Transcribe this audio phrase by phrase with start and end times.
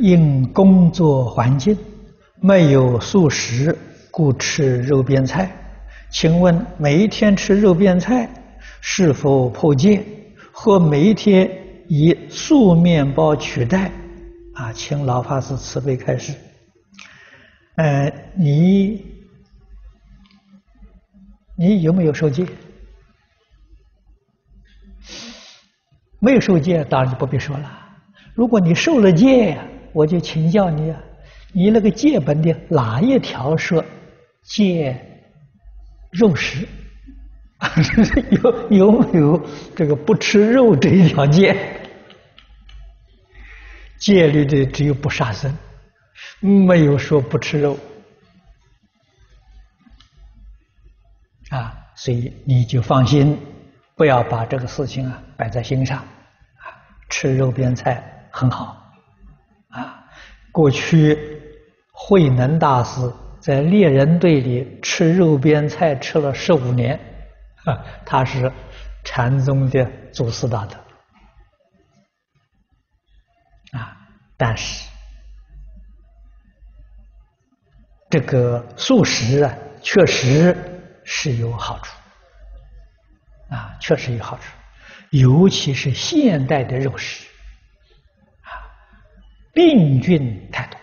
[0.00, 1.76] 因工作环境
[2.40, 3.76] 没有素食，
[4.10, 5.50] 故吃肉边菜。
[6.10, 8.28] 请问每一天吃肉边菜
[8.80, 10.02] 是否破戒？
[10.52, 11.50] 或每一天
[11.88, 13.90] 以素面包取代？
[14.54, 16.32] 啊，请老法师慈悲开示。
[17.76, 19.04] 呃，你
[21.56, 22.46] 你有没有受戒？
[26.20, 27.70] 没有受戒，当然就不必说了。
[28.34, 31.00] 如果你受了戒呀，我就请教你啊，
[31.52, 33.84] 你那个戒本的哪一条说
[34.42, 34.96] 戒
[36.10, 36.66] 肉食？
[38.30, 41.56] 有有没有这个不吃肉这一条戒？
[43.98, 45.52] 戒律的只有不杀生，
[46.40, 47.76] 没有说不吃肉
[51.50, 53.36] 啊，所以你就放心。
[53.96, 56.70] 不要把这个事情啊摆在心上，啊，
[57.08, 58.77] 吃肉边菜很好，
[60.52, 61.18] 过去
[61.92, 66.98] 慧能大师在猎人队里吃肉边菜吃了十五年，
[67.64, 68.52] 啊，他是
[69.04, 70.76] 禅宗的祖师大德，
[73.78, 73.96] 啊，
[74.36, 74.88] 但是
[78.10, 80.56] 这个素食啊，确实
[81.04, 81.94] 是有好处。
[83.50, 84.44] 啊，确实有好处，
[85.08, 87.26] 尤其是现代的肉食，
[89.58, 90.78] 病菌太多，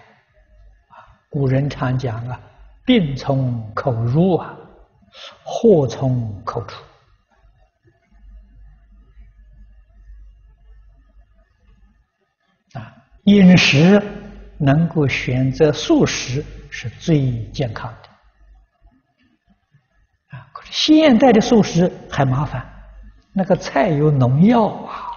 [0.89, 2.37] 啊，古人常讲啊，
[2.83, 4.53] 病从口入啊，
[5.45, 6.83] 祸从口出，
[12.73, 13.97] 啊，饮食
[14.57, 18.09] 能够选择素食是最健康的。
[20.37, 22.69] 啊，可是现代的素食还麻烦，
[23.31, 25.14] 那个菜有农药啊，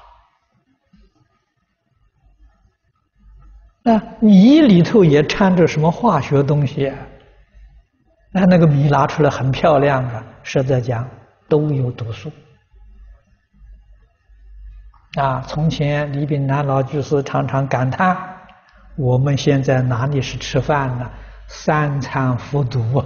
[3.89, 6.92] 那米里头也掺着什么化学东西，
[8.31, 11.08] 那那个米拿出来很漂亮啊，实在讲
[11.48, 12.31] 都有毒素。
[15.15, 18.15] 啊，从前李炳南老居士常常感叹：
[18.94, 21.10] 我们现在哪里是吃饭呢？
[21.47, 23.03] 三餐服毒！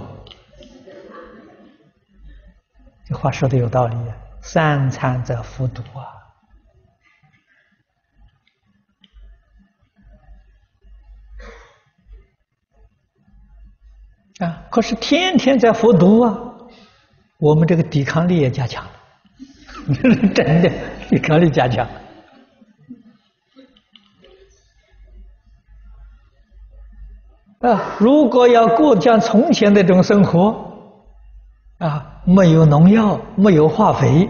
[3.05, 3.95] 这话说的有道理，
[4.41, 6.22] 三餐在服毒啊！
[14.43, 16.37] 啊，可是天天在服毒啊，
[17.39, 18.91] 我们这个抵抗力也加强了，
[20.33, 20.71] 真的
[21.09, 22.01] 抵抗力加强了。
[27.69, 30.71] 啊，如果要过像从前那种生活，
[31.77, 32.09] 啊。
[32.25, 34.29] 没有农药，没有化肥，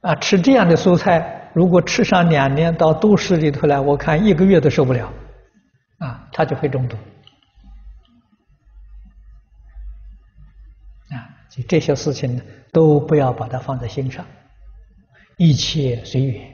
[0.00, 5.12] 啊，吃这样的蔬菜，如果吃上两年到都市里头来，我看一个月都受不了，
[5.98, 6.96] 啊，他就会中毒，
[11.62, 14.24] 这些事情呢，都不要把它放在心上，
[15.36, 16.44] 一切随缘，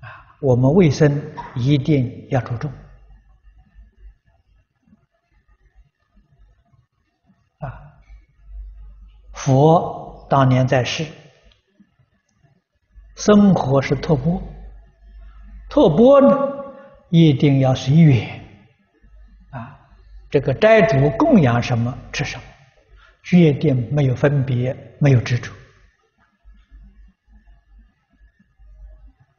[0.00, 0.08] 啊，
[0.40, 1.22] 我们卫生
[1.54, 2.70] 一定要注重，
[7.58, 7.72] 啊，
[9.32, 9.98] 佛。
[10.30, 11.04] 当年在世，
[13.16, 14.40] 生活是托钵，
[15.68, 16.28] 托钵呢
[17.08, 18.40] 一定要随缘
[19.50, 19.76] 啊。
[20.30, 22.44] 这个斋主供养什么吃什么，
[23.22, 25.52] 决定没有分别，没有执着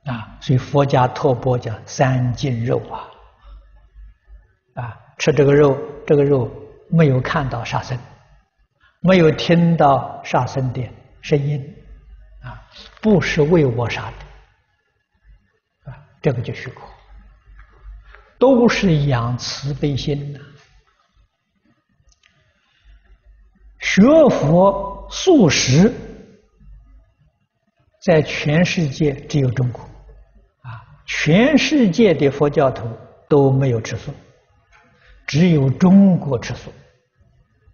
[0.05, 0.37] 啊。
[0.39, 3.07] 所以佛家托钵叫三净肉啊，
[4.81, 6.51] 啊，吃这个肉，这个肉
[6.89, 7.97] 没有看到杀生。
[9.03, 10.87] 没有听到杀生的
[11.23, 11.75] 声音，
[12.43, 12.61] 啊，
[13.01, 16.81] 不是为我杀的，啊，这个就许可，
[18.37, 20.39] 都是养慈悲心的。
[23.93, 25.93] 学佛素食，
[28.01, 29.81] 在全世界只有中国，
[30.61, 32.87] 啊，全世界的佛教徒
[33.27, 34.13] 都没有吃素，
[35.27, 36.71] 只有中国吃素。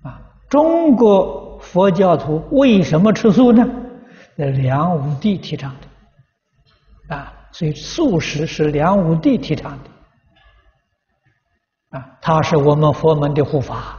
[0.02, 0.20] 啊
[0.50, 3.64] 中国佛教徒为什么吃素呢？
[4.36, 5.76] 那梁武帝提倡
[7.10, 9.90] 的，啊，所以素食是梁武帝提倡的，
[12.00, 13.97] 啊，他是我们佛门的护法，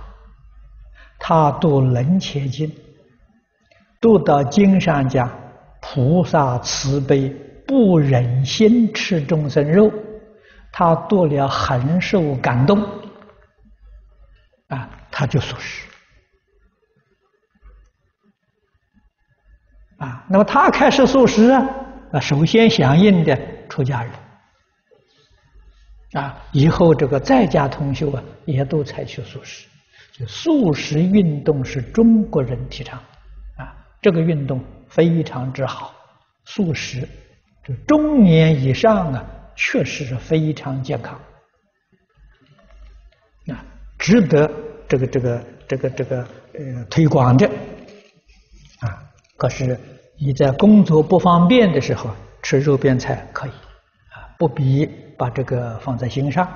[1.19, 2.69] 他读《楞伽经》，
[4.00, 5.31] 读到经上讲
[5.81, 7.29] 菩萨慈悲，
[7.67, 9.93] 不忍心吃众生肉，
[10.73, 12.81] 他读了很受感动，
[14.69, 15.87] 啊，他就素食。
[19.99, 21.67] 啊，那么他开始素食啊，
[22.12, 23.37] 啊，首先响应的
[23.69, 24.12] 出家人，
[26.12, 29.67] 啊，以后这个在家同修啊，也都采取素食。
[30.26, 32.99] 素食运动是中国人提倡，
[33.56, 35.94] 啊，这个运动非常之好。
[36.44, 37.06] 素食，
[37.62, 39.25] 就中年以上啊，
[39.55, 41.20] 确实是非常健康，
[43.49, 43.65] 啊，
[43.99, 44.50] 值得
[44.88, 47.47] 这个这个这个这个呃推广的，
[48.81, 48.99] 啊，
[49.37, 49.79] 可是
[50.19, 52.11] 你在工作不方便的时候
[52.43, 54.87] 吃肉边菜可以，啊，不必
[55.19, 56.49] 把这个放在心上。